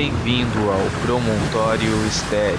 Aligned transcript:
bem-vindo 0.00 0.70
ao 0.70 1.02
Promontório 1.02 2.06
Estéreo. 2.06 2.56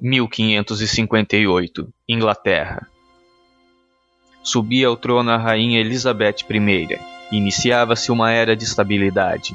Mil 0.00 0.28
quinhentos 0.28 0.80
e 0.80 0.88
cinquenta 0.88 1.36
e 1.36 1.46
oito, 1.46 1.88
Inglaterra. 2.08 2.88
Subia 4.42 4.88
ao 4.88 4.96
trono 4.96 5.30
a 5.30 5.36
rainha 5.36 5.78
Elizabeth 5.78 6.38
I. 6.50 6.98
Iniciava-se 7.30 8.10
uma 8.10 8.32
era 8.32 8.56
de 8.56 8.64
estabilidade. 8.64 9.54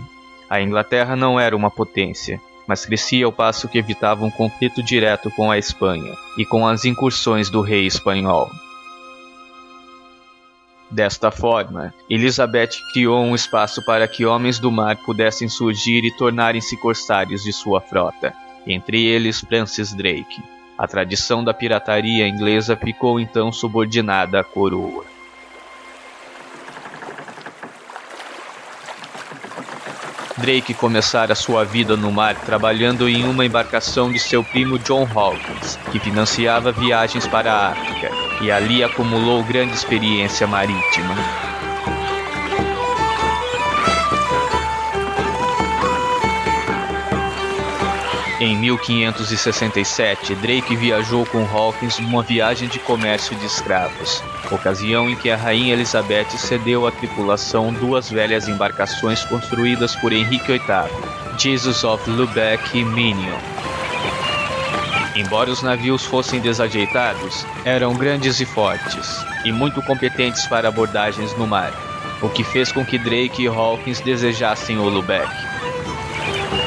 A 0.49 0.61
Inglaterra 0.61 1.17
não 1.17 1.37
era 1.37 1.53
uma 1.53 1.69
potência, 1.69 2.39
mas 2.67 2.85
crescia 2.85 3.25
ao 3.25 3.31
passo 3.31 3.67
que 3.67 3.77
evitava 3.77 4.25
um 4.25 4.31
conflito 4.31 4.83
direto 4.83 5.29
com 5.31 5.51
a 5.51 5.57
Espanha 5.57 6.13
e 6.37 6.45
com 6.45 6.67
as 6.67 6.85
incursões 6.85 7.49
do 7.49 7.61
rei 7.61 7.85
espanhol. 7.85 8.49
Desta 10.89 11.31
forma, 11.31 11.93
Elizabeth 12.09 12.71
criou 12.93 13.23
um 13.23 13.35
espaço 13.35 13.83
para 13.83 14.07
que 14.07 14.25
homens 14.25 14.59
do 14.59 14.71
mar 14.71 14.95
pudessem 14.97 15.49
surgir 15.49 16.05
e 16.05 16.15
tornarem-se 16.15 16.77
corsários 16.77 17.43
de 17.43 17.51
sua 17.51 17.81
frota, 17.81 18.33
entre 18.67 19.03
eles 19.05 19.41
Francis 19.41 19.93
Drake. 19.93 20.41
A 20.77 20.87
tradição 20.87 21.43
da 21.43 21.53
pirataria 21.53 22.27
inglesa 22.27 22.75
ficou 22.75 23.19
então 23.19 23.51
subordinada 23.51 24.39
à 24.39 24.43
coroa. 24.43 25.14
Drake 30.37 30.73
começara 30.73 31.33
sua 31.33 31.63
vida 31.63 31.95
no 31.95 32.11
mar 32.11 32.35
trabalhando 32.35 33.07
em 33.07 33.23
uma 33.25 33.45
embarcação 33.45 34.11
de 34.11 34.19
seu 34.19 34.43
primo 34.43 34.77
John 34.77 35.07
Hawkins, 35.15 35.79
que 35.91 35.99
financiava 35.99 36.73
viagens 36.73 37.25
para 37.25 37.53
a 37.53 37.69
África, 37.69 38.11
e 38.41 38.51
ali 38.51 38.83
acumulou 38.83 39.41
grande 39.43 39.73
experiência 39.73 40.45
marítima. 40.45 41.15
Em 48.37 48.53
1567, 48.57 50.35
Drake 50.35 50.75
viajou 50.75 51.25
com 51.25 51.45
Hawkins 51.45 51.99
numa 51.99 52.21
viagem 52.21 52.67
de 52.67 52.79
comércio 52.79 53.33
de 53.37 53.45
escravos, 53.45 54.21
ocasião 54.51 55.09
em 55.09 55.15
que 55.15 55.31
a 55.31 55.37
rainha 55.37 55.71
Elizabeth 55.71 56.31
cedeu 56.31 56.85
à 56.85 56.91
tripulação 56.91 57.71
duas 57.71 58.09
velhas 58.09 58.49
embarcações 58.49 59.23
construídas 59.23 59.95
por 59.95 60.11
Henrique 60.11 60.51
VIII, 60.51 61.39
Jesus 61.39 61.85
of 61.85 62.09
Lubeck 62.09 62.77
e 62.77 62.83
Minion. 62.83 63.39
Embora 65.15 65.49
os 65.49 65.61
navios 65.61 66.03
fossem 66.03 66.41
desajeitados, 66.41 67.45
eram 67.63 67.93
grandes 67.93 68.41
e 68.41 68.45
fortes, 68.45 69.25
e 69.45 69.51
muito 69.53 69.81
competentes 69.81 70.45
para 70.47 70.67
abordagens 70.67 71.33
no 71.37 71.47
mar, 71.47 71.71
o 72.21 72.27
que 72.27 72.43
fez 72.43 72.69
com 72.69 72.85
que 72.85 72.97
Drake 72.97 73.43
e 73.43 73.47
Hawkins 73.47 74.01
desejassem 74.01 74.77
o 74.77 74.89
Lubeck. 74.89 75.31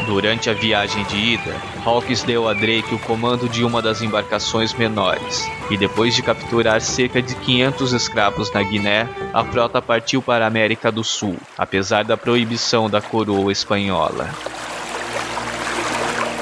Durante 0.08 0.48
a 0.48 0.54
viagem 0.54 1.04
de 1.04 1.19
ida, 1.19 1.54
Hawkins 1.84 2.22
deu 2.22 2.48
a 2.48 2.54
Drake 2.54 2.94
o 2.94 2.98
comando 2.98 3.46
de 3.46 3.62
uma 3.62 3.82
das 3.82 4.00
embarcações 4.00 4.72
menores, 4.72 5.46
e 5.70 5.76
depois 5.76 6.14
de 6.14 6.22
capturar 6.22 6.80
cerca 6.80 7.20
de 7.20 7.34
500 7.34 7.92
escravos 7.92 8.50
na 8.50 8.62
Guiné, 8.62 9.06
a 9.34 9.44
frota 9.44 9.82
partiu 9.82 10.22
para 10.22 10.46
a 10.46 10.48
América 10.48 10.91
do 10.91 11.04
Sul, 11.04 11.36
apesar 11.58 12.04
da 12.04 12.16
proibição 12.16 12.88
da 12.88 13.02
coroa 13.02 13.52
espanhola. 13.52 14.30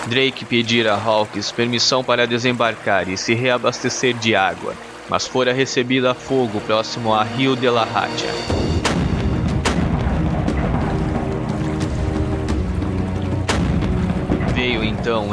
Drake 0.07 0.45
pedira 0.45 0.95
a 0.95 1.03
Hawkins 1.03 1.51
permissão 1.51 2.05
para 2.05 2.25
desembarcar 2.25 3.09
e 3.09 3.17
se 3.17 3.35
reabastecer 3.35 4.15
de 4.15 4.37
água, 4.37 4.75
mas 5.09 5.27
fora 5.27 5.53
recebida 5.53 6.13
a 6.13 6.15
fogo 6.15 6.61
próximo 6.61 7.13
a 7.13 7.25
Rio 7.25 7.57
de 7.57 7.69
la 7.69 7.83
Hacha. 7.83 8.66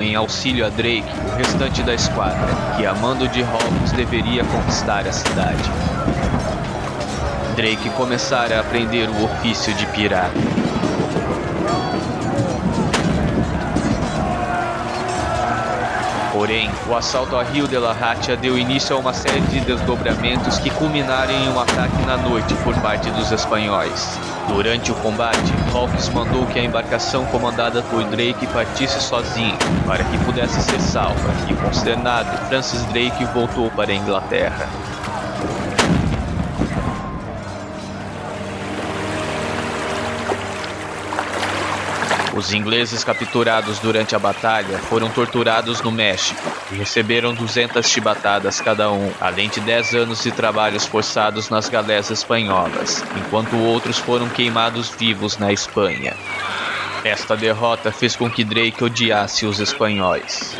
Em 0.03 0.15
auxílio 0.15 0.65
a 0.65 0.69
Drake 0.69 1.05
o 1.25 1.37
restante 1.37 1.81
da 1.83 1.93
esquadra, 1.93 2.47
que 2.75 2.85
a 2.85 2.93
mando 2.93 3.27
de 3.27 3.41
Hawkins 3.41 3.91
deveria 3.93 4.43
conquistar 4.43 5.07
a 5.07 5.11
cidade. 5.11 5.71
Drake 7.55 7.89
começara 7.91 8.57
a 8.57 8.61
aprender 8.61 9.09
o 9.09 9.23
ofício 9.23 9.73
de 9.73 9.85
pirata. 9.87 10.31
Porém, 16.31 16.69
o 16.89 16.95
assalto 16.95 17.37
a 17.37 17.43
Rio 17.43 17.67
de 17.67 17.77
la 17.77 17.91
Hacha 17.91 18.35
deu 18.35 18.57
início 18.57 18.95
a 18.95 18.99
uma 18.99 19.13
série 19.13 19.39
de 19.41 19.61
desdobramentos 19.61 20.57
que 20.59 20.69
culminaram 20.71 21.31
em 21.31 21.47
um 21.47 21.59
ataque 21.59 22.05
na 22.05 22.17
noite 22.17 22.53
por 22.63 22.75
parte 22.81 23.09
dos 23.11 23.31
espanhóis. 23.31 24.19
Durante 24.47 24.91
o 24.91 24.95
combate, 24.95 25.51
Hawkins 25.73 26.09
mandou 26.09 26.45
que 26.45 26.59
a 26.59 26.63
embarcação 26.63 27.25
comandada 27.25 27.81
por 27.83 28.03
Drake 28.03 28.45
partisse 28.47 28.99
sozinha, 29.01 29.57
para 29.87 30.03
que 30.03 30.17
pudesse 30.25 30.61
ser 30.61 30.79
salva, 30.79 31.33
e 31.49 31.55
consternado, 31.55 32.29
Francis 32.47 32.83
Drake 32.85 33.25
voltou 33.33 33.71
para 33.71 33.91
a 33.91 33.95
Inglaterra. 33.95 34.92
Os 42.35 42.51
ingleses 42.51 43.03
capturados 43.03 43.77
durante 43.77 44.15
a 44.15 44.19
batalha 44.19 44.79
foram 44.79 45.07
torturados 45.09 45.81
no 45.81 45.91
México 45.91 46.41
e 46.71 46.75
receberam 46.75 47.31
200 47.31 47.85
chibatadas 47.85 48.59
cada 48.59 48.91
um, 48.91 49.11
além 49.21 49.49
de 49.49 49.59
10 49.59 49.93
anos 49.93 50.23
de 50.23 50.31
trabalhos 50.31 50.85
forçados 50.85 51.49
nas 51.49 51.69
galés 51.69 52.09
espanholas, 52.09 53.03
enquanto 53.17 53.55
outros 53.55 53.99
foram 53.99 54.27
queimados 54.29 54.89
vivos 54.89 55.37
na 55.37 55.53
Espanha. 55.53 56.15
Esta 57.03 57.37
derrota 57.37 57.91
fez 57.91 58.15
com 58.15 58.29
que 58.29 58.43
Drake 58.43 58.83
odiasse 58.83 59.45
os 59.45 59.59
espanhóis. 59.59 60.55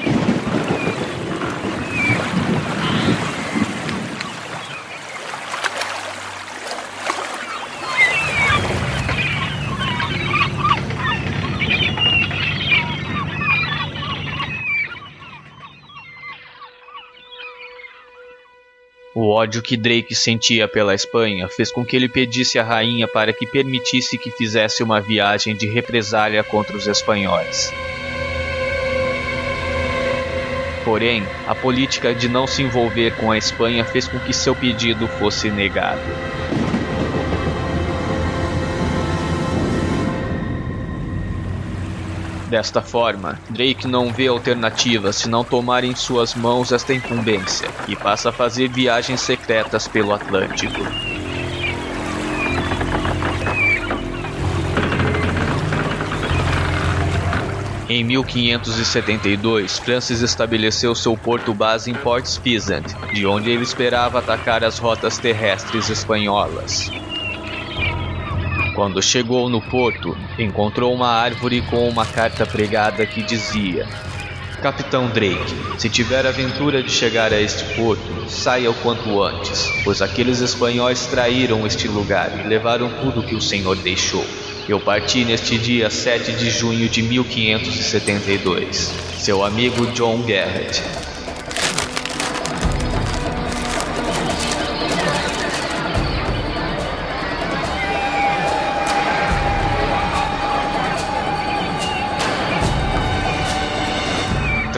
O 19.16 19.28
ódio 19.44 19.62
que 19.62 19.76
Drake 19.76 20.16
sentia 20.16 20.70
pela 20.70 20.96
Espanha 20.96 21.50
fez 21.50 21.70
com 21.70 21.86
que 21.86 21.98
ele 21.98 22.08
pedisse 22.08 22.58
à 22.58 22.64
rainha 22.64 23.08
para 23.08 23.34
que 23.34 23.46
permitisse 23.46 24.18
que 24.18 24.32
fizesse 24.32 24.82
uma 24.82 25.02
viagem 25.02 25.54
de 25.54 25.68
represália 25.68 26.42
contra 26.44 26.78
os 26.78 26.88
espanhóis. 26.88 27.70
Porém, 30.86 31.24
a 31.46 31.54
política 31.54 32.16
de 32.16 32.30
não 32.30 32.48
se 32.48 32.62
envolver 32.62 33.16
com 33.18 33.32
a 33.32 33.38
Espanha 33.38 33.84
fez 33.84 34.08
com 34.08 34.20
que 34.20 34.34
seu 34.34 34.56
pedido 34.56 35.08
fosse 35.08 35.50
negado. 35.50 36.02
Desta 42.54 42.84
forma, 42.84 43.40
Drake 43.50 43.88
não 43.88 44.14
vê 44.14 44.28
alternativa 44.28 45.12
senão 45.12 45.44
tomar 45.44 45.84
em 45.84 45.96
suas 45.96 46.36
mãos 46.36 46.72
esta 46.72 46.94
incumbência 46.94 47.68
e 47.88 47.96
passa 47.96 48.30
a 48.30 48.32
fazer 48.32 48.70
viagens 48.70 49.22
secretas 49.22 49.88
pelo 49.88 50.14
Atlântico. 50.14 50.80
Em 57.90 58.04
1572, 58.04 59.80
Francis 59.80 60.22
estabeleceu 60.22 60.94
seu 60.94 61.18
porto-base 61.18 61.90
em 61.90 61.96
Port 61.96 62.28
Speasant, 62.28 62.86
de 63.16 63.26
onde 63.26 63.50
ele 63.50 63.64
esperava 63.64 64.20
atacar 64.20 64.64
as 64.64 64.78
rotas 64.78 65.18
terrestres 65.18 65.90
espanholas. 65.90 66.92
Quando 68.84 69.02
chegou 69.02 69.48
no 69.48 69.62
porto, 69.62 70.14
encontrou 70.38 70.94
uma 70.94 71.08
árvore 71.08 71.62
com 71.62 71.88
uma 71.88 72.06
carta 72.06 72.46
pregada 72.46 73.06
que 73.06 73.24
dizia: 73.24 73.88
Capitão 74.62 75.08
Drake, 75.08 75.56
se 75.78 75.90
tiver 75.90 76.26
a 76.26 76.30
aventura 76.30 76.84
de 76.84 76.92
chegar 76.92 77.32
a 77.32 77.40
este 77.40 77.64
porto, 77.76 78.30
saia 78.30 78.70
o 78.70 78.74
quanto 78.74 79.24
antes, 79.24 79.72
pois 79.86 80.02
aqueles 80.02 80.42
espanhóis 80.42 81.06
traíram 81.06 81.66
este 81.66 81.88
lugar 81.88 82.44
e 82.44 82.48
levaram 82.50 82.90
tudo 83.00 83.24
que 83.24 83.36
o 83.36 83.42
senhor 83.42 83.78
deixou. 83.78 84.26
Eu 84.68 84.82
parti 84.82 85.24
neste 85.24 85.58
dia 85.58 85.90
7 85.90 86.34
de 86.34 86.50
junho 86.50 86.90
de 86.90 87.02
1572. 87.04 88.94
Seu 89.18 89.46
amigo 89.46 89.88
John 89.94 90.24
Garrett. 90.24 90.84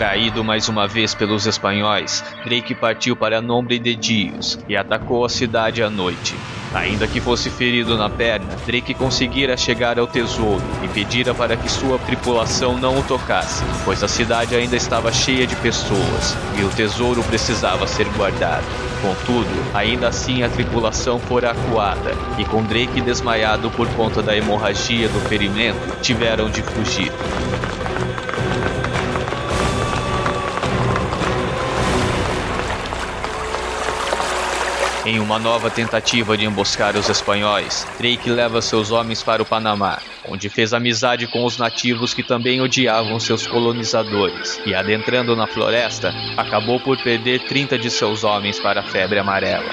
Traído 0.05 0.43
mais 0.43 0.69
uma 0.69 0.87
vez 0.87 1.15
pelos 1.15 1.47
espanhóis, 1.47 2.23
Drake 2.45 2.75
partiu 2.75 3.15
para 3.15 3.41
Nombre 3.41 3.79
de 3.79 3.95
Dios 3.95 4.59
e 4.69 4.77
atacou 4.77 5.25
a 5.25 5.29
cidade 5.29 5.81
à 5.81 5.89
noite. 5.89 6.35
Ainda 6.75 7.07
que 7.07 7.19
fosse 7.19 7.49
ferido 7.49 7.97
na 7.97 8.07
perna, 8.07 8.55
Drake 8.67 8.93
conseguira 8.93 9.57
chegar 9.57 9.97
ao 9.97 10.05
tesouro 10.05 10.61
e 10.83 10.87
pedira 10.89 11.33
para 11.33 11.57
que 11.57 11.67
sua 11.67 11.97
tripulação 11.97 12.77
não 12.77 12.99
o 12.99 13.03
tocasse, 13.03 13.63
pois 13.83 14.03
a 14.03 14.07
cidade 14.07 14.55
ainda 14.55 14.75
estava 14.75 15.11
cheia 15.11 15.47
de 15.47 15.55
pessoas 15.55 16.37
e 16.59 16.63
o 16.63 16.69
tesouro 16.69 17.23
precisava 17.23 17.87
ser 17.87 18.07
guardado. 18.09 18.65
Contudo, 19.01 19.49
ainda 19.73 20.09
assim 20.09 20.43
a 20.43 20.49
tripulação 20.49 21.17
fora 21.17 21.49
acuada 21.49 22.11
e 22.37 22.45
com 22.45 22.61
Drake 22.61 23.01
desmaiado 23.01 23.71
por 23.71 23.87
conta 23.95 24.21
da 24.21 24.37
hemorragia 24.37 25.09
do 25.09 25.19
ferimento, 25.21 25.99
tiveram 25.99 26.47
de 26.47 26.61
fugir. 26.61 27.11
Em 35.05 35.19
uma 35.19 35.37
nova 35.37 35.69
tentativa 35.69 36.35
de 36.35 36.45
emboscar 36.45 36.97
os 36.97 37.07
espanhóis, 37.09 37.85
Drake 37.99 38.27
leva 38.27 38.59
seus 38.59 38.89
homens 38.89 39.21
para 39.21 39.39
o 39.39 39.45
Panamá, 39.45 39.99
onde 40.27 40.49
fez 40.49 40.73
amizade 40.73 41.27
com 41.27 41.45
os 41.45 41.59
nativos 41.59 42.11
que 42.11 42.23
também 42.23 42.59
odiavam 42.59 43.19
seus 43.19 43.45
colonizadores, 43.45 44.59
e 44.65 44.73
adentrando 44.73 45.35
na 45.35 45.45
floresta, 45.45 46.11
acabou 46.35 46.79
por 46.79 46.97
perder 46.97 47.45
30 47.45 47.77
de 47.77 47.91
seus 47.91 48.23
homens 48.23 48.59
para 48.59 48.79
a 48.79 48.83
febre 48.83 49.19
amarela. 49.19 49.69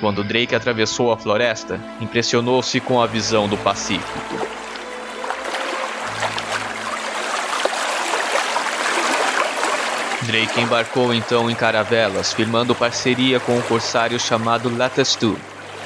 Quando 0.00 0.22
Drake 0.22 0.54
atravessou 0.54 1.10
a 1.10 1.16
floresta, 1.16 1.80
impressionou-se 2.02 2.78
com 2.78 3.00
a 3.00 3.06
visão 3.06 3.48
do 3.48 3.56
Pacífico. 3.56 4.63
Drake 10.26 10.60
embarcou 10.60 11.12
então 11.12 11.50
em 11.50 11.54
caravelas, 11.54 12.32
firmando 12.32 12.74
parceria 12.74 13.38
com 13.38 13.56
um 13.56 13.62
corsário 13.62 14.18
chamado 14.18 14.74
Latastu, 14.74 15.38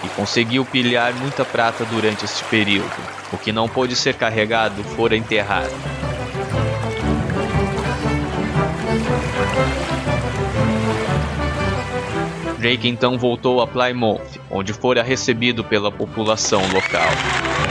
e 0.05 0.09
conseguiu 0.11 0.65
pilhar 0.65 1.13
muita 1.15 1.45
prata 1.45 1.85
durante 1.85 2.25
este 2.25 2.45
período. 2.45 2.97
O 3.33 3.37
que 3.37 3.53
não 3.53 3.69
pôde 3.69 3.97
ser 3.97 4.15
carregado 4.15 4.83
fora 4.85 5.17
enterrado. 5.17 5.73
Drake 12.59 12.89
então 12.89 13.19
voltou 13.19 13.61
a 13.61 13.67
Plymouth, 13.67 14.41
onde 14.51 14.73
fora 14.73 15.03
recebido 15.03 15.65
pela 15.65 15.91
população 15.91 16.61
local. 16.73 17.68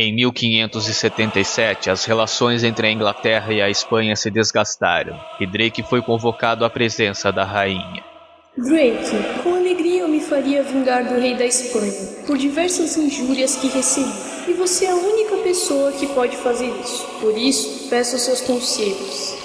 Em 0.00 0.14
1577, 0.14 1.90
as 1.90 2.04
relações 2.04 2.62
entre 2.62 2.86
a 2.86 2.92
Inglaterra 2.92 3.52
e 3.52 3.60
a 3.60 3.68
Espanha 3.68 4.14
se 4.14 4.30
desgastaram, 4.30 5.18
e 5.40 5.44
Drake 5.44 5.82
foi 5.82 6.00
convocado 6.00 6.64
à 6.64 6.70
presença 6.70 7.32
da 7.32 7.42
rainha. 7.42 8.04
Drake, 8.56 9.42
com 9.42 9.56
alegria 9.56 10.02
eu 10.02 10.08
me 10.08 10.20
faria 10.20 10.62
vingar 10.62 11.04
do 11.08 11.18
rei 11.18 11.34
da 11.34 11.44
Espanha, 11.44 11.92
por 12.28 12.38
diversas 12.38 12.96
injúrias 12.96 13.56
que 13.56 13.66
recebi, 13.66 14.08
e 14.46 14.52
você 14.52 14.84
é 14.84 14.92
a 14.92 14.94
única 14.94 15.36
pessoa 15.38 15.90
que 15.90 16.06
pode 16.06 16.36
fazer 16.36 16.72
isso. 16.80 17.04
Por 17.20 17.36
isso, 17.36 17.88
peço 17.90 18.16
seus 18.20 18.40
conselhos. 18.42 19.36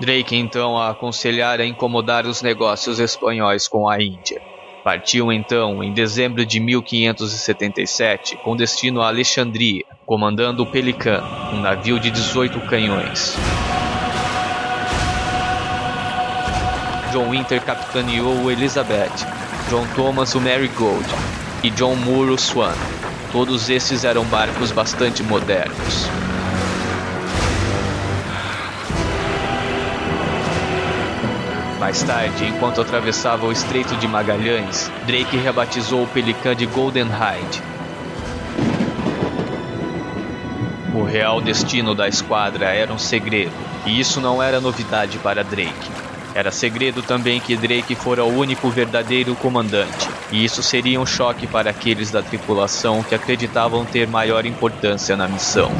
Drake 0.00 0.34
então 0.34 0.76
a 0.76 0.90
aconselhara 0.90 1.62
a 1.62 1.66
incomodar 1.66 2.26
os 2.26 2.42
negócios 2.42 2.98
espanhóis 2.98 3.68
com 3.68 3.88
a 3.88 4.02
Índia. 4.02 4.42
Partiu 4.88 5.30
então 5.30 5.84
em 5.84 5.92
dezembro 5.92 6.46
de 6.46 6.58
1577 6.58 8.36
com 8.36 8.56
destino 8.56 9.02
a 9.02 9.08
Alexandria, 9.08 9.84
comandando 10.06 10.62
o 10.62 10.66
Pelican, 10.66 11.22
um 11.52 11.60
navio 11.60 12.00
de 12.00 12.10
18 12.10 12.58
canhões. 12.60 13.36
John 17.12 17.28
Winter 17.28 17.62
capitaneou 17.62 18.44
o 18.44 18.50
Elizabeth, 18.50 19.12
John 19.68 19.86
Thomas 19.94 20.34
o 20.34 20.40
Marigold 20.40 21.06
e 21.62 21.68
John 21.68 21.94
Moore 21.94 22.30
o 22.30 22.38
Swan. 22.38 22.72
Todos 23.30 23.68
esses 23.68 24.04
eram 24.04 24.24
barcos 24.24 24.72
bastante 24.72 25.22
modernos. 25.22 26.08
Mais 31.78 32.02
tarde, 32.02 32.44
enquanto 32.44 32.80
atravessava 32.80 33.46
o 33.46 33.52
Estreito 33.52 33.94
de 33.96 34.08
Magalhães, 34.08 34.90
Drake 35.06 35.36
rebatizou 35.36 36.02
o 36.02 36.06
Pelican 36.08 36.54
de 36.54 36.66
Golden 36.66 37.06
Hide. 37.06 37.62
O 40.92 41.04
real 41.04 41.40
destino 41.40 41.94
da 41.94 42.08
esquadra 42.08 42.66
era 42.66 42.92
um 42.92 42.98
segredo, 42.98 43.52
e 43.86 44.00
isso 44.00 44.20
não 44.20 44.42
era 44.42 44.60
novidade 44.60 45.18
para 45.18 45.44
Drake. 45.44 45.90
Era 46.34 46.50
segredo 46.50 47.00
também 47.00 47.38
que 47.38 47.56
Drake 47.56 47.94
fora 47.94 48.24
o 48.24 48.36
único 48.36 48.68
verdadeiro 48.68 49.36
comandante, 49.36 50.08
e 50.32 50.44
isso 50.44 50.64
seria 50.64 51.00
um 51.00 51.06
choque 51.06 51.46
para 51.46 51.70
aqueles 51.70 52.10
da 52.10 52.22
tripulação 52.22 53.04
que 53.04 53.14
acreditavam 53.14 53.84
ter 53.84 54.08
maior 54.08 54.44
importância 54.44 55.16
na 55.16 55.28
missão. 55.28 55.70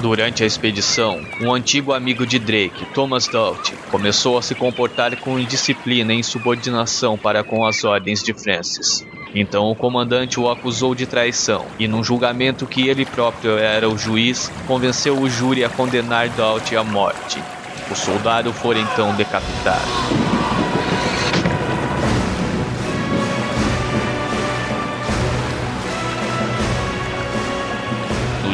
Durante 0.00 0.44
a 0.44 0.46
expedição, 0.46 1.20
um 1.40 1.52
antigo 1.52 1.92
amigo 1.92 2.24
de 2.24 2.38
Drake, 2.38 2.86
Thomas 2.94 3.26
Doughty, 3.26 3.74
começou 3.90 4.38
a 4.38 4.42
se 4.42 4.54
comportar 4.54 5.16
com 5.16 5.38
indisciplina 5.38 6.14
e 6.14 6.20
insubordinação 6.20 7.18
para 7.18 7.42
com 7.42 7.66
as 7.66 7.82
ordens 7.82 8.22
de 8.22 8.32
Francis. 8.32 9.04
Então 9.34 9.70
o 9.70 9.74
comandante 9.74 10.38
o 10.38 10.48
acusou 10.48 10.94
de 10.94 11.04
traição 11.04 11.66
e, 11.78 11.88
num 11.88 12.04
julgamento 12.04 12.66
que 12.66 12.88
ele 12.88 13.04
próprio 13.04 13.58
era 13.58 13.88
o 13.88 13.98
juiz, 13.98 14.50
convenceu 14.66 15.18
o 15.18 15.28
júri 15.28 15.64
a 15.64 15.68
condenar 15.68 16.28
Doughty 16.30 16.76
à 16.76 16.84
morte. 16.84 17.42
O 17.90 17.94
soldado 17.96 18.52
foi 18.52 18.78
então 18.78 19.14
decapitado. 19.16 20.27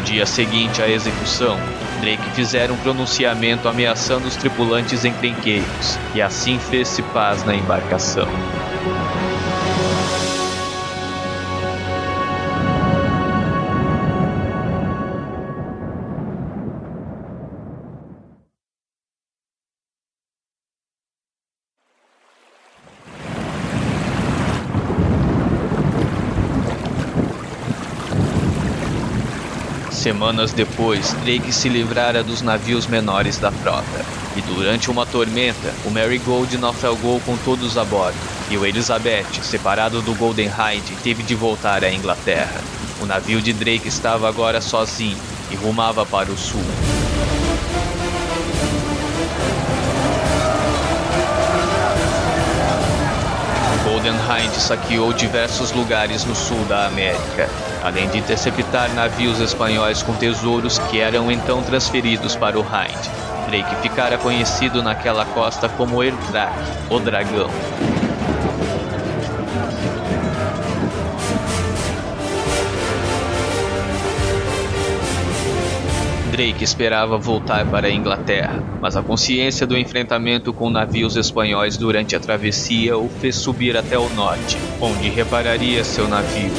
Dia 0.05 0.27
seguinte 0.27 0.83
à 0.83 0.89
execução, 0.89 1.59
Drake 2.01 2.31
fizeram 2.35 2.75
um 2.75 2.79
pronunciamento 2.79 3.67
ameaçando 3.67 4.29
os 4.29 4.37
tripulantes 4.37 5.05
encrenqueiros, 5.05 5.99
e 6.15 6.21
assim 6.21 6.59
fez-se 6.59 7.03
paz 7.03 7.45
na 7.45 7.55
embarcação. 7.55 8.29
Semanas 30.25 30.55
depois, 30.55 31.13
Drake 31.23 31.53
se 31.53 31.69
livrara 31.69 32.25
dos 32.25 32.41
navios 32.41 32.87
menores 32.87 33.37
da 33.37 33.53
frota. 33.53 34.07
E 34.35 34.41
durante 34.41 34.91
uma 34.91 35.05
tormenta, 35.05 35.71
o 35.85 35.91
Marigold 35.91 36.57
naufragou 36.57 37.21
com 37.21 37.37
todos 37.37 37.77
a 37.77 37.85
bordo, 37.85 38.17
e 38.49 38.57
o 38.57 38.65
Elizabeth, 38.65 39.43
separado 39.43 40.01
do 40.01 40.15
Golden 40.15 40.47
Hind, 40.47 40.97
teve 41.03 41.23
de 41.23 41.35
voltar 41.35 41.85
à 41.85 41.93
Inglaterra. 41.93 42.59
O 43.03 43.05
navio 43.05 43.43
de 43.43 43.53
Drake 43.53 43.87
estava 43.87 44.27
agora 44.27 44.63
sozinho 44.63 45.19
e 45.51 45.57
rumava 45.57 46.07
para 46.07 46.33
o 46.33 46.39
sul. 46.39 46.65
Golden 53.85 54.15
Hind 54.15 54.55
saqueou 54.55 55.13
diversos 55.13 55.73
lugares 55.73 56.25
no 56.25 56.35
sul 56.35 56.65
da 56.65 56.87
América, 56.87 57.51
além 57.85 58.09
de 58.09 58.19
interceptar 58.19 58.93
navios 58.95 59.39
espanhóis 59.41 60.03
com 60.03 60.15
tesouros 60.15 60.79
que 60.79 61.01
eram 61.01 61.31
então 61.31 61.63
transferidos 61.63 62.35
para 62.35 62.59
o 62.59 62.63
Hind. 62.63 63.25
Drake 63.47 63.77
ficara 63.83 64.17
conhecido 64.17 64.83
naquela 64.83 65.27
costa 65.27 65.69
como 65.69 66.03
Ertrak, 66.03 66.55
o 66.89 66.99
Dragão. 66.99 67.51
Drake 76.33 76.65
esperava 76.65 77.17
voltar 77.17 77.65
para 77.67 77.87
a 77.87 77.91
Inglaterra, 77.91 78.61
mas 78.81 78.97
a 78.97 79.03
consciência 79.03 79.65
do 79.65 79.79
enfrentamento 79.79 80.53
com 80.53 80.69
navios 80.69 81.15
espanhóis 81.15 81.77
durante 81.77 82.17
a 82.17 82.21
travessia 82.21 82.99
o 82.99 83.09
fez 83.21 83.37
subir 83.37 83.77
até 83.77 83.97
o 83.97 84.09
norte, 84.15 84.57
onde 84.81 85.09
repararia 85.11 85.85
seu 85.85 86.09
navio. 86.09 86.51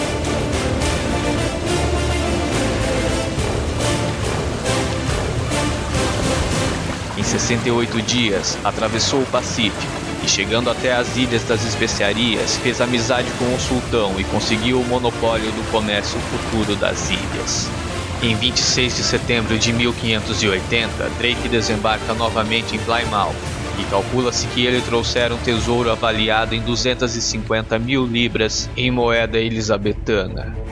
Em 7.18 7.24
68 7.24 8.02
dias, 8.02 8.58
atravessou 8.64 9.22
o 9.22 9.26
Pacífico 9.28 9.82
e, 10.24 10.28
chegando 10.28 10.70
até 10.70 10.94
as 10.94 11.16
Ilhas 11.16 11.44
das 11.44 11.64
Especiarias, 11.64 12.58
fez 12.58 12.82
amizade 12.82 13.32
com 13.40 13.54
o 13.54 13.60
sultão 13.60 14.20
e 14.20 14.24
conseguiu 14.26 14.82
o 14.82 14.86
monopólio 14.86 15.50
do 15.52 15.72
comércio 15.72 16.20
futuro 16.20 16.76
das 16.76 17.10
ilhas. 17.10 17.70
Em 18.22 18.36
26 18.36 18.98
de 18.98 19.04
setembro 19.04 19.58
de 19.58 19.72
1580, 19.72 21.10
Drake 21.18 21.48
desembarca 21.48 22.14
novamente 22.14 22.76
em 22.76 22.80
Plymouth 22.80 23.36
e 23.80 23.84
calcula-se 23.86 24.48
que 24.48 24.66
ele 24.66 24.82
trouxera 24.82 25.34
um 25.34 25.38
tesouro 25.38 25.92
avaliado 25.92 26.56
em 26.56 26.62
250 26.62 27.78
mil 27.80 28.06
libras 28.06 28.70
em 28.76 28.90
moeda 28.90 29.38
elisabetana. 29.38 30.65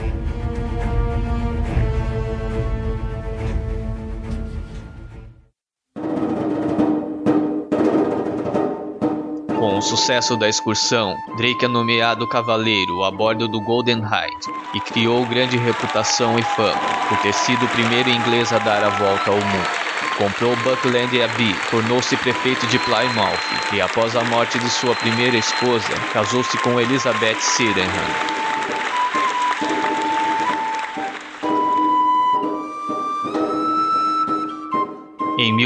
Sucesso 9.84 10.34
da 10.34 10.48
excursão, 10.48 11.18
Drake 11.36 11.64
é 11.64 11.68
nomeado 11.68 12.26
cavaleiro 12.26 13.04
a 13.04 13.10
bordo 13.10 13.46
do 13.46 13.60
Golden 13.60 13.98
Hind 13.98 14.46
e 14.74 14.80
criou 14.80 15.26
grande 15.26 15.58
reputação 15.58 16.38
e 16.38 16.42
fama 16.42 16.80
por 17.08 17.18
ter 17.18 17.34
sido 17.34 17.66
o 17.66 17.68
primeiro 17.68 18.08
inglês 18.08 18.50
a 18.52 18.58
dar 18.58 18.82
a 18.82 18.88
volta 18.88 19.30
ao 19.30 19.36
mundo. 19.36 19.68
Comprou 20.16 20.56
Buckland 20.56 21.22
Abbey, 21.22 21.54
tornou-se 21.70 22.16
prefeito 22.16 22.66
de 22.66 22.78
Plymouth 22.78 23.74
e, 23.74 23.80
após 23.80 24.16
a 24.16 24.24
morte 24.24 24.58
de 24.58 24.70
sua 24.70 24.94
primeira 24.94 25.36
esposa, 25.36 25.92
casou-se 26.12 26.56
com 26.58 26.80
Elizabeth 26.80 27.40
Sydenham. 27.40 28.33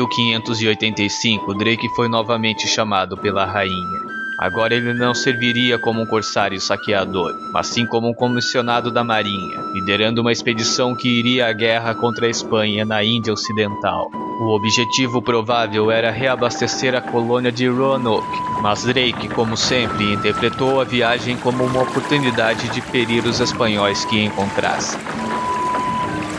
1585, 0.08 1.54
Drake 1.54 1.88
foi 1.90 2.08
novamente 2.08 2.66
chamado 2.66 3.16
pela 3.16 3.44
rainha. 3.44 4.08
Agora 4.38 4.72
ele 4.72 4.94
não 4.94 5.12
serviria 5.12 5.78
como 5.80 6.00
um 6.00 6.06
corsário 6.06 6.60
saqueador, 6.60 7.34
mas 7.52 7.66
sim 7.66 7.84
como 7.84 8.08
um 8.08 8.14
comissionado 8.14 8.88
da 8.88 9.02
marinha, 9.02 9.60
liderando 9.74 10.20
uma 10.20 10.30
expedição 10.30 10.94
que 10.94 11.08
iria 11.08 11.48
à 11.48 11.52
guerra 11.52 11.92
contra 11.92 12.26
a 12.26 12.30
Espanha 12.30 12.84
na 12.84 13.02
Índia 13.02 13.32
Ocidental. 13.32 14.08
O 14.40 14.54
objetivo 14.54 15.20
provável 15.20 15.90
era 15.90 16.12
reabastecer 16.12 16.94
a 16.94 17.00
colônia 17.00 17.50
de 17.50 17.66
Roanoke, 17.66 18.38
mas 18.62 18.84
Drake, 18.84 19.28
como 19.30 19.56
sempre, 19.56 20.12
interpretou 20.12 20.80
a 20.80 20.84
viagem 20.84 21.36
como 21.36 21.64
uma 21.64 21.82
oportunidade 21.82 22.68
de 22.68 22.80
ferir 22.80 23.26
os 23.26 23.40
espanhóis 23.40 24.04
que 24.04 24.22
encontrasse. 24.22 24.96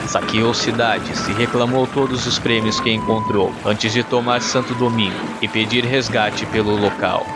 Saqueou 0.09 0.55
cidades 0.55 1.27
e 1.27 1.33
reclamou 1.33 1.85
todos 1.85 2.25
os 2.25 2.39
prêmios 2.39 2.79
que 2.79 2.91
encontrou 2.91 3.53
antes 3.63 3.93
de 3.93 4.03
tomar 4.03 4.41
Santo 4.41 4.73
Domingo 4.73 5.15
e 5.39 5.47
pedir 5.47 5.85
resgate 5.85 6.47
pelo 6.47 6.75
local. 6.75 7.27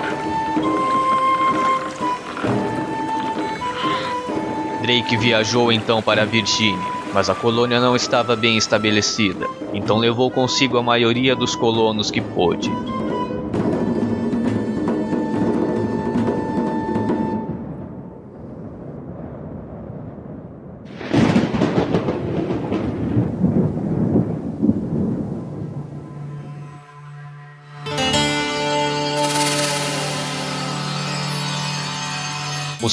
Drake 4.81 5.15
viajou 5.17 5.71
então 5.71 6.01
para 6.01 6.23
a 6.23 6.25
Virgínia, 6.25 6.81
mas 7.13 7.29
a 7.29 7.35
colônia 7.35 7.79
não 7.79 7.95
estava 7.95 8.35
bem 8.35 8.57
estabelecida, 8.57 9.47
então 9.71 9.99
levou 9.99 10.31
consigo 10.31 10.75
a 10.75 10.81
maioria 10.81 11.35
dos 11.35 11.55
colonos 11.55 12.09
que 12.09 12.21
pôde. 12.21 12.71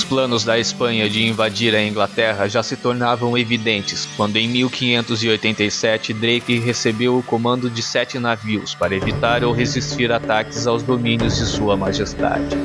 Os 0.01 0.05
planos 0.05 0.45
da 0.45 0.59
Espanha 0.59 1.11
de 1.11 1.27
invadir 1.27 1.75
a 1.75 1.85
Inglaterra 1.85 2.49
já 2.49 2.63
se 2.63 2.75
tornavam 2.75 3.37
evidentes 3.37 4.09
quando, 4.17 4.39
em 4.39 4.49
1587, 4.49 6.15
Drake 6.15 6.59
recebeu 6.59 7.19
o 7.19 7.23
comando 7.23 7.69
de 7.69 7.83
sete 7.83 8.19
navios 8.19 8.75
para 8.75 8.97
evitar 8.97 9.45
ou 9.45 9.53
resistir 9.53 10.11
ataques 10.11 10.67
aos 10.67 10.83
domínios 10.83 11.37
de 11.37 11.45
Sua 11.45 11.77
Majestade. 11.77 12.57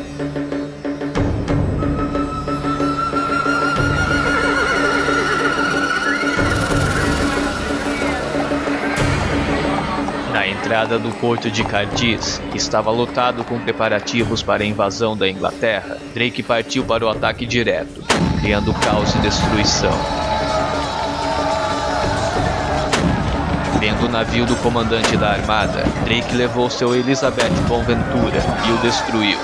Entrada 10.65 10.97
do 10.97 11.11
porto 11.19 11.51
de 11.51 11.63
Cardiz, 11.63 12.41
que 12.49 12.57
estava 12.57 12.89
lotado 12.89 13.43
com 13.43 13.59
preparativos 13.59 14.41
para 14.41 14.63
a 14.63 14.65
invasão 14.65 15.15
da 15.15 15.29
Inglaterra, 15.29 15.99
Drake 16.11 16.41
partiu 16.41 16.83
para 16.83 17.05
o 17.05 17.07
ataque 17.09 17.45
direto, 17.45 18.01
criando 18.41 18.73
caos 18.73 19.13
e 19.13 19.19
destruição. 19.19 19.93
Vendo 23.79 24.07
o 24.07 24.09
navio 24.09 24.47
do 24.47 24.55
comandante 24.55 25.15
da 25.15 25.33
armada, 25.33 25.83
Drake 26.03 26.35
levou 26.35 26.67
seu 26.67 26.95
Elizabeth 26.95 27.51
Bonventura 27.67 28.39
e 28.67 28.71
o 28.71 28.77
destruiu. 28.79 29.37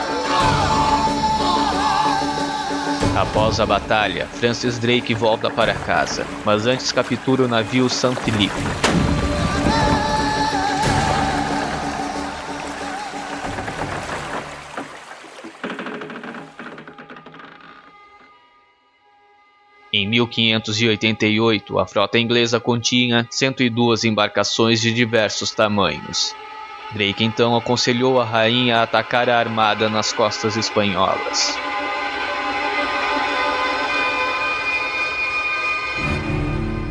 Após 3.16 3.60
a 3.60 3.66
batalha, 3.68 4.26
Francis 4.26 4.80
Drake 4.80 5.14
volta 5.14 5.52
para 5.52 5.76
casa, 5.76 6.26
mas 6.44 6.66
antes 6.66 6.92
captura 6.92 7.44
o 7.44 7.48
navio 7.48 7.88
St. 7.88 8.16
Philippe. 8.24 9.11
1588, 20.12 21.80
a 21.80 21.88
frota 21.88 22.20
inglesa 22.20 22.60
continha 22.60 23.26
102 23.30 24.04
embarcações 24.04 24.82
de 24.82 24.94
diversos 24.94 25.52
tamanhos. 25.52 26.36
Drake 26.94 27.24
então 27.24 27.56
aconselhou 27.56 28.20
a 28.20 28.26
rainha 28.26 28.80
a 28.80 28.84
atacar 28.84 29.30
a 29.30 29.40
armada 29.40 29.90
nas 29.90 30.12
costas 30.12 30.58
espanholas. 30.58 31.58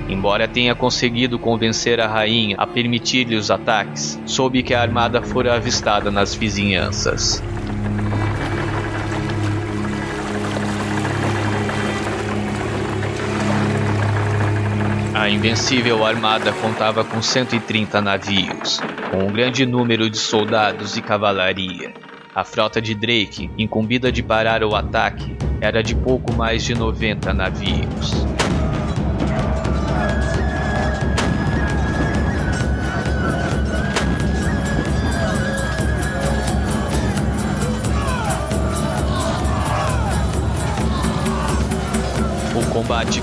Embora 0.08 0.48
tenha 0.48 0.74
conseguido 0.74 1.38
convencer 1.38 2.00
a 2.00 2.06
rainha 2.06 2.56
a 2.58 2.66
permitir-lhe 2.66 3.36
os 3.36 3.50
ataques, 3.50 4.18
soube 4.24 4.62
que 4.62 4.72
a 4.72 4.80
armada 4.80 5.22
fora 5.22 5.54
avistada 5.54 6.10
nas 6.10 6.34
vizinhanças. 6.34 7.42
Invencível 15.30 16.04
armada 16.04 16.52
contava 16.52 17.04
com 17.04 17.22
130 17.22 18.00
navios, 18.00 18.80
com 19.10 19.24
um 19.24 19.32
grande 19.32 19.64
número 19.64 20.10
de 20.10 20.18
soldados 20.18 20.96
e 20.96 21.02
cavalaria. 21.02 21.94
A 22.34 22.44
frota 22.44 22.80
de 22.80 22.94
Drake, 22.94 23.50
incumbida 23.56 24.10
de 24.10 24.22
parar 24.22 24.62
o 24.64 24.74
ataque, 24.74 25.36
era 25.60 25.82
de 25.82 25.94
pouco 25.94 26.32
mais 26.32 26.64
de 26.64 26.74
90 26.74 27.32
navios. 27.32 28.39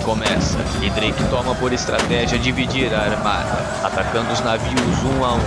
Começa 0.07 0.57
e 0.81 0.89
Drake 0.89 1.21
toma 1.29 1.53
por 1.55 1.73
estratégia 1.73 2.39
dividir 2.39 2.93
a 2.93 3.01
armada, 3.01 3.57
atacando 3.83 4.31
os 4.31 4.39
navios 4.39 5.03
um 5.03 5.25
a 5.25 5.33
um. 5.33 5.39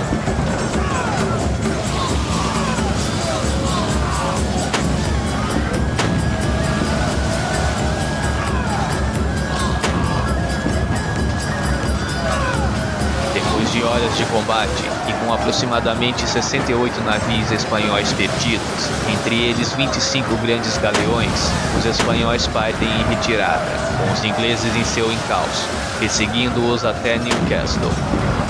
Depois 13.32 13.72
de 13.72 13.82
horas 13.82 14.14
de 14.14 14.26
combate 14.26 14.99
com 15.20 15.32
aproximadamente 15.32 16.28
68 16.28 17.00
navios 17.02 17.50
espanhóis 17.52 18.12
perdidos, 18.12 18.90
entre 19.12 19.34
eles 19.36 19.72
25 19.72 20.36
grandes 20.36 20.76
galeões, 20.78 21.50
os 21.78 21.84
espanhóis 21.84 22.46
partem 22.48 22.88
em 22.88 23.04
retirada, 23.14 23.70
com 23.98 24.12
os 24.12 24.24
ingleses 24.24 24.74
em 24.74 24.84
seu 24.84 25.10
encalço, 25.12 25.68
perseguindo-os 25.98 26.84
até 26.84 27.18
Newcastle. 27.18 27.90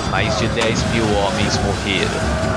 Mais 0.09 0.37
de 0.39 0.47
10 0.47 0.83
mil 0.91 1.05
homens 1.17 1.57
morreram. 1.59 2.50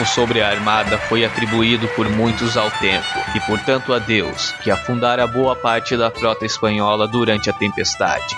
Triunfo 0.00 0.06
sobre 0.06 0.40
a 0.40 0.48
armada 0.48 0.98
foi 0.98 1.24
atribuído 1.24 1.86
por 1.88 2.08
muitos 2.08 2.56
ao 2.56 2.70
tempo, 2.70 3.06
e 3.34 3.40
portanto 3.40 3.92
a 3.92 3.98
Deus, 3.98 4.52
que 4.62 4.70
afundara 4.70 5.26
boa 5.26 5.54
parte 5.54 5.96
da 5.96 6.10
frota 6.10 6.44
espanhola 6.44 7.06
durante 7.06 7.50
a 7.50 7.52
tempestade. 7.52 8.36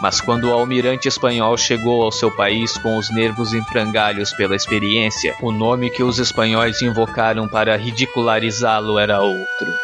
Mas 0.00 0.20
quando 0.20 0.44
o 0.44 0.52
almirante 0.52 1.08
espanhol 1.08 1.56
chegou 1.56 2.02
ao 2.02 2.12
seu 2.12 2.30
país 2.30 2.76
com 2.76 2.98
os 2.98 3.10
nervos 3.10 3.54
em 3.54 3.64
frangalhos 3.64 4.32
pela 4.34 4.54
experiência, 4.54 5.34
o 5.40 5.50
nome 5.50 5.88
que 5.88 6.02
os 6.02 6.18
espanhóis 6.18 6.82
invocaram 6.82 7.48
para 7.48 7.76
ridicularizá-lo 7.76 8.98
era 8.98 9.22
outro: 9.22 9.74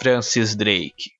Francis 0.00 0.56
Drake. 0.56 1.12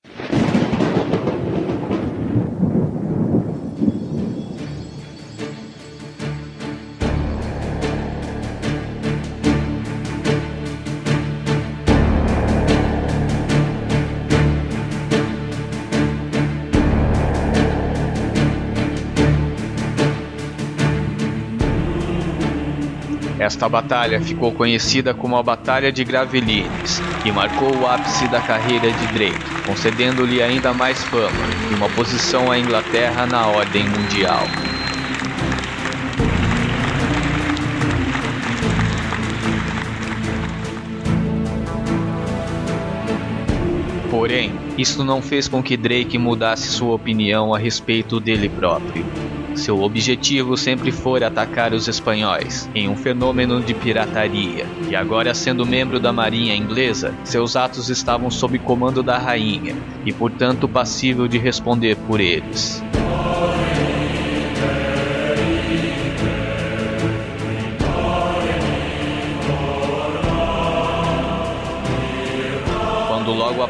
Esta 23.55 23.69
batalha 23.69 24.19
ficou 24.19 24.51
conhecida 24.51 25.13
como 25.13 25.37
a 25.37 25.41
Batalha 25.41 25.89
de 25.89 26.03
Gravelines 26.03 27.01
e 27.23 27.31
marcou 27.31 27.73
o 27.73 27.87
ápice 27.87 28.27
da 28.27 28.41
carreira 28.41 28.91
de 28.91 29.07
Drake, 29.13 29.39
concedendo-lhe 29.65 30.43
ainda 30.43 30.73
mais 30.73 31.01
fama 31.05 31.31
e 31.71 31.73
uma 31.73 31.87
posição 31.91 32.51
à 32.51 32.59
Inglaterra 32.59 33.25
na 33.25 33.47
ordem 33.47 33.87
mundial. 33.87 34.43
Porém, 44.11 44.51
isso 44.77 45.01
não 45.05 45.21
fez 45.21 45.47
com 45.47 45.63
que 45.63 45.77
Drake 45.77 46.17
mudasse 46.17 46.67
sua 46.67 46.93
opinião 46.93 47.55
a 47.55 47.57
respeito 47.57 48.19
dele 48.19 48.49
próprio. 48.49 49.05
Seu 49.55 49.81
objetivo 49.81 50.57
sempre 50.57 50.91
foi 50.91 51.23
atacar 51.23 51.73
os 51.73 51.87
espanhóis, 51.87 52.69
em 52.75 52.87
um 52.89 52.95
fenômeno 52.95 53.61
de 53.61 53.73
pirataria, 53.73 54.65
e 54.89 54.95
agora 54.95 55.33
sendo 55.33 55.65
membro 55.65 55.99
da 55.99 56.11
marinha 56.11 56.55
inglesa, 56.55 57.13
seus 57.23 57.55
atos 57.55 57.89
estavam 57.89 58.29
sob 58.29 58.59
comando 58.59 59.01
da 59.01 59.17
rainha, 59.17 59.75
e 60.05 60.11
portanto 60.11 60.67
passível 60.67 61.27
de 61.27 61.37
responder 61.37 61.95
por 61.95 62.19
eles. 62.19 62.83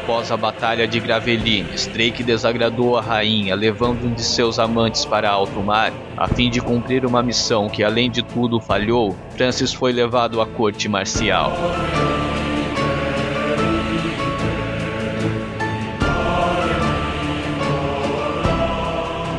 Após 0.06 0.30
a 0.30 0.36
Batalha 0.36 0.86
de 0.86 1.00
Gravelines, 1.00 1.88
Drake 1.88 2.22
desagradou 2.22 2.96
a 2.96 3.02
rainha, 3.02 3.56
levando 3.56 4.04
um 4.04 4.14
de 4.14 4.22
seus 4.22 4.56
amantes 4.56 5.04
para 5.04 5.28
alto 5.28 5.58
mar. 5.60 5.92
A 6.16 6.28
fim 6.28 6.48
de 6.48 6.60
cumprir 6.60 7.04
uma 7.04 7.24
missão 7.24 7.68
que, 7.68 7.82
além 7.82 8.08
de 8.08 8.22
tudo, 8.22 8.60
falhou, 8.60 9.16
Francis 9.30 9.72
foi 9.72 9.90
levado 9.90 10.40
à 10.40 10.46
corte 10.46 10.88
marcial. 10.88 11.52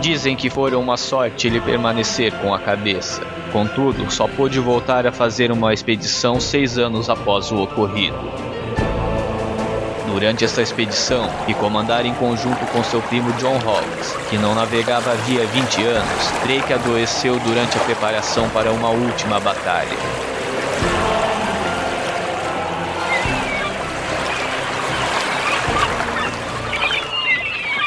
Dizem 0.02 0.36
que 0.36 0.50
foram 0.50 0.82
uma 0.82 0.98
sorte 0.98 1.48
ele 1.48 1.62
permanecer 1.62 2.34
com 2.42 2.54
a 2.54 2.60
cabeça. 2.60 3.26
Contudo, 3.54 4.12
só 4.12 4.28
pôde 4.28 4.60
voltar 4.60 5.08
a 5.08 5.14
fazer 5.14 5.50
uma 5.50 5.74
expedição 5.74 6.42
seis 6.42 6.78
anos 6.78 7.10
após 7.10 7.54
o 7.54 7.64
ocorrido 7.64 8.57
durante 10.18 10.44
essa 10.44 10.64
expedição 10.64 11.30
e 11.48 11.54
comandar 11.54 12.04
em 12.04 12.14
conjunto 12.16 12.66
com 12.72 12.84
seu 12.84 13.00
primo 13.04 13.32
John 13.34 13.60
Hawkes, 13.64 14.14
que 14.32 14.38
não 14.40 14.56
navegava 14.56 15.12
havia 15.12 15.46
20 15.46 15.84
anos, 15.84 16.32
Drake 16.44 16.74
adoeceu 16.74 17.40
durante 17.42 17.78
a 17.78 17.82
preparação 17.82 18.50
para 18.50 18.72
uma 18.72 18.90
última 18.90 19.40
batalha. 19.40 19.96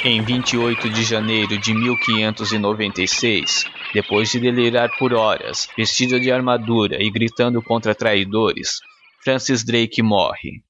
Em 0.05 0.23
28 0.23 0.89
de 0.89 1.03
janeiro 1.03 1.59
de 1.59 1.75
1596, 1.75 3.65
depois 3.93 4.31
de 4.31 4.39
delirar 4.39 4.89
por 5.01 5.13
horas, 5.15 5.69
vestido 5.77 6.21
de 6.21 6.31
armadura 6.31 7.03
e 7.03 7.11
gritando 7.11 7.61
contra 7.61 7.93
traidores, 7.93 8.79
Francis 9.25 9.65
Drake 9.65 10.01
morre. 10.01 10.63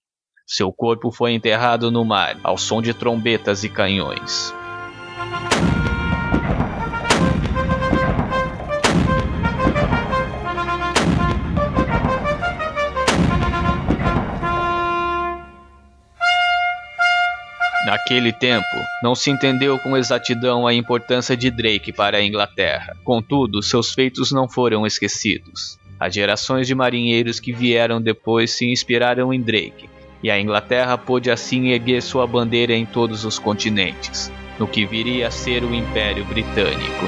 Seu 0.52 0.72
corpo 0.72 1.12
foi 1.12 1.32
enterrado 1.32 1.92
no 1.92 2.04
mar, 2.04 2.36
ao 2.42 2.58
som 2.58 2.82
de 2.82 2.92
trombetas 2.92 3.62
e 3.62 3.68
canhões. 3.68 4.52
Naquele 17.86 18.32
tempo, 18.32 18.64
não 19.04 19.14
se 19.14 19.30
entendeu 19.30 19.78
com 19.78 19.96
exatidão 19.96 20.66
a 20.66 20.74
importância 20.74 21.36
de 21.36 21.48
Drake 21.48 21.92
para 21.92 22.16
a 22.16 22.24
Inglaterra. 22.24 22.96
Contudo, 23.04 23.62
seus 23.62 23.94
feitos 23.94 24.32
não 24.32 24.48
foram 24.48 24.84
esquecidos. 24.84 25.78
As 26.00 26.12
gerações 26.12 26.66
de 26.66 26.74
marinheiros 26.74 27.38
que 27.38 27.52
vieram 27.52 28.02
depois 28.02 28.50
se 28.50 28.66
inspiraram 28.66 29.32
em 29.32 29.40
Drake 29.40 29.99
e 30.22 30.30
a 30.30 30.40
Inglaterra 30.40 30.98
pôde 30.98 31.30
assim 31.30 31.68
erguer 31.68 32.02
sua 32.02 32.26
bandeira 32.26 32.74
em 32.74 32.84
todos 32.84 33.24
os 33.24 33.38
continentes, 33.38 34.30
no 34.58 34.66
que 34.66 34.84
viria 34.84 35.28
a 35.28 35.30
ser 35.30 35.64
o 35.64 35.74
Império 35.74 36.24
Britânico. 36.24 37.06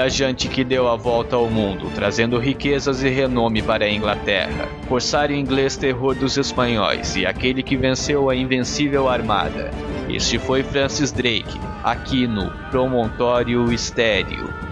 Viajante 0.00 0.48
que 0.48 0.64
deu 0.64 0.88
a 0.88 0.96
volta 0.96 1.36
ao 1.36 1.50
mundo, 1.50 1.90
trazendo 1.94 2.38
riquezas 2.38 3.02
e 3.02 3.08
renome 3.10 3.60
para 3.60 3.84
a 3.84 3.90
Inglaterra. 3.90 4.66
Corsário 4.88 5.36
inglês 5.36 5.76
terror 5.76 6.14
dos 6.14 6.38
espanhóis 6.38 7.16
e 7.16 7.26
aquele 7.26 7.62
que 7.62 7.76
venceu 7.76 8.30
a 8.30 8.34
invencível 8.34 9.10
armada. 9.10 9.70
Este 10.08 10.38
foi 10.38 10.62
Francis 10.62 11.12
Drake, 11.12 11.60
aqui 11.84 12.26
no 12.26 12.50
Promontório 12.70 13.70
Estéreo. 13.70 14.69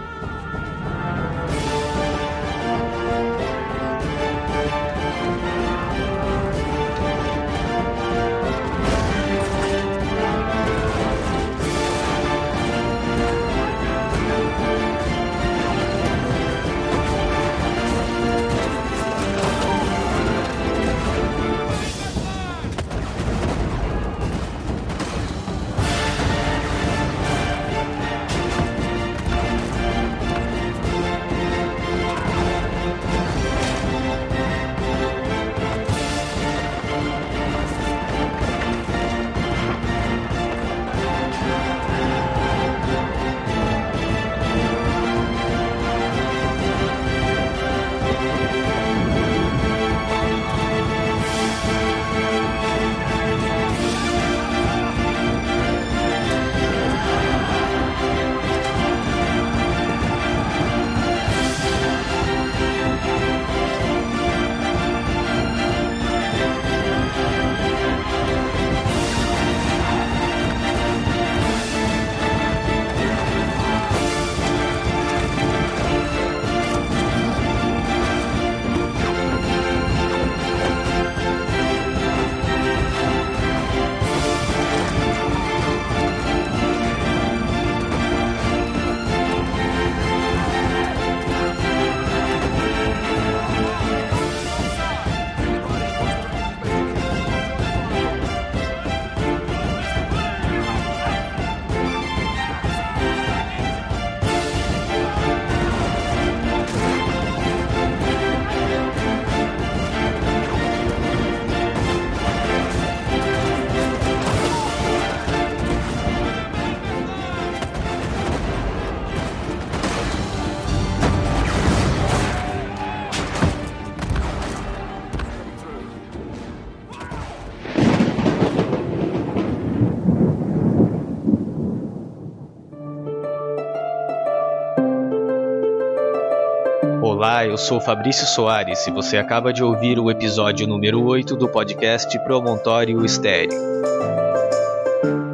Olá, 137.18 137.44
eu 137.44 137.58
sou 137.58 137.80
Fabrício 137.80 138.24
Soares 138.28 138.86
e 138.86 138.92
você 138.92 139.16
acaba 139.16 139.52
de 139.52 139.60
ouvir 139.60 139.98
o 139.98 140.08
episódio 140.08 140.68
número 140.68 141.04
8 141.04 141.34
do 141.34 141.48
podcast 141.48 142.16
Promontório 142.20 143.04
Estéreo. 143.04 143.58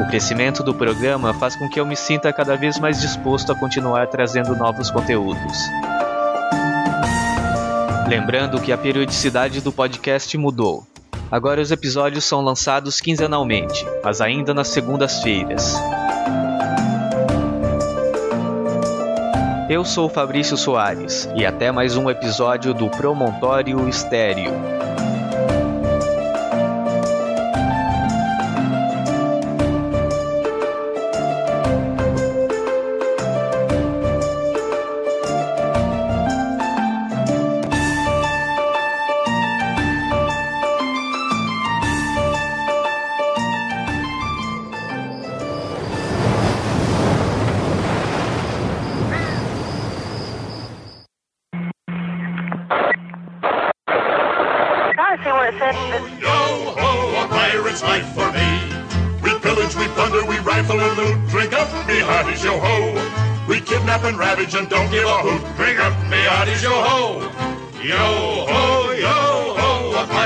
O 0.03 0.09
crescimento 0.09 0.64
do 0.64 0.75
programa 0.75 1.33
faz 1.33 1.55
com 1.55 1.69
que 1.69 1.79
eu 1.79 1.87
me 1.87 1.95
sinta 1.95 2.33
cada 2.33 2.57
vez 2.57 2.81
mais 2.81 3.01
disposto 3.01 3.53
a 3.53 3.55
continuar 3.55 4.09
trazendo 4.09 4.57
novos 4.57 4.90
conteúdos. 4.90 5.57
Lembrando 8.09 8.61
que 8.61 8.73
a 8.73 8.79
periodicidade 8.79 9.61
do 9.61 9.71
podcast 9.71 10.37
mudou. 10.37 10.85
Agora 11.31 11.61
os 11.61 11.71
episódios 11.71 12.25
são 12.25 12.40
lançados 12.40 13.01
quinzenalmente, 13.01 13.87
mas 14.03 14.21
ainda 14.21 14.53
nas 14.53 14.66
segundas-feiras. 14.66 15.77
Eu 19.68 19.85
sou 19.85 20.09
Fabrício 20.09 20.57
Soares 20.57 21.29
e 21.35 21.44
até 21.44 21.72
mais 21.72 21.96
um 21.96 22.09
episódio 22.09 22.72
do 22.72 22.88
Promontório 22.88 23.88
Estéreo. 23.88 24.52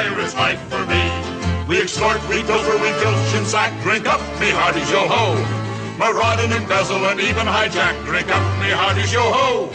A 0.00 0.02
pirate's 0.02 0.34
life 0.34 0.60
for 0.68 0.84
me. 0.86 1.02
We 1.68 1.80
extort, 1.82 2.20
we 2.28 2.42
pilfer, 2.42 2.76
we 2.80 2.90
filch 3.00 3.34
and 3.34 3.46
sack. 3.46 3.70
Drink 3.82 4.06
up 4.06 4.20
me 4.40 4.50
hearties, 4.50 4.90
yo 4.90 5.06
ho! 5.06 5.34
Maraud 5.98 6.40
and 6.40 6.52
embezzle 6.52 7.04
and 7.06 7.20
even 7.20 7.46
hijack. 7.46 7.94
Drink 8.04 8.28
up 8.28 8.42
me 8.60 8.70
hearties, 8.70 9.12
yo 9.12 9.20
ho! 9.20 9.68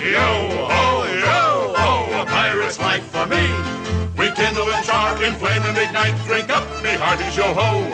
Yo 0.00 0.30
ho, 0.72 1.04
yo 1.04 1.74
ho, 1.76 2.22
a 2.22 2.26
pirate's 2.26 2.78
life 2.78 3.04
for 3.12 3.26
me. 3.26 3.44
We 4.16 4.32
kindle 4.32 4.68
and 4.72 4.84
char, 4.84 5.22
inflame 5.22 5.62
and 5.62 5.76
ignite. 5.76 6.16
Drink 6.26 6.48
up 6.50 6.64
me 6.82 6.90
hearties, 6.90 7.36
yo 7.36 7.52
ho! 7.52 7.84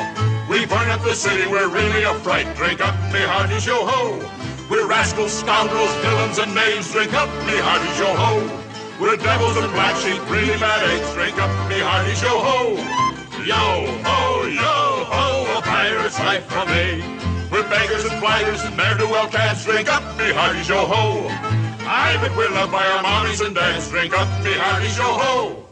We 0.49 0.67
burn 0.67 0.91
up 0.91 1.03
the 1.03 1.15
city, 1.15 1.51
we're 1.51 1.69
really 1.69 2.05
a 2.05 2.15
fright. 2.15 2.47
Drink 2.57 2.81
up 2.81 2.95
me 3.13 3.21
hearties, 3.21 3.67
yo 3.67 3.85
ho! 3.85 4.19
We're 4.71 4.87
rascals, 4.87 5.33
scoundrels, 5.33 5.95
villains, 5.97 6.39
and 6.39 6.55
knaves. 6.55 6.93
Drink 6.93 7.13
up, 7.15 7.29
me 7.47 7.57
hearties, 7.59 7.99
yo 7.99 8.15
ho. 8.15 8.64
We're 9.01 9.17
devils 9.17 9.57
and 9.57 9.73
black 9.73 9.97
sheep, 9.97 10.23
really 10.31 10.57
bad 10.59 10.89
eggs. 10.91 11.13
Drink 11.15 11.37
up, 11.39 11.51
me 11.69 11.81
hearties, 11.81 12.23
yo 12.23 12.39
ho. 12.39 12.77
Yo 13.45 13.55
ho, 14.07 14.47
yo 14.47 15.05
ho, 15.11 15.59
a 15.59 15.63
pirate's 15.63 16.19
life 16.21 16.47
for 16.47 16.65
me. 16.67 17.03
We're 17.51 17.69
beggars 17.69 18.05
and 18.05 18.19
flighters 18.21 18.63
and 18.63 18.77
ne'er-do-well 18.77 19.29
cats. 19.29 19.65
Drink 19.65 19.93
up, 19.93 20.03
me 20.17 20.33
hearties, 20.33 20.69
yo 20.69 20.87
ho. 20.87 21.27
I 21.87 22.17
bet 22.23 22.37
we're 22.37 22.51
loved 22.51 22.71
by 22.71 22.87
our 22.87 23.03
mommies 23.03 23.45
and 23.45 23.55
dads. 23.55 23.91
Drink 23.91 24.17
up, 24.17 24.29
me 24.45 24.53
hearties, 24.53 24.97
yo 24.97 25.05
ho. 25.05 25.64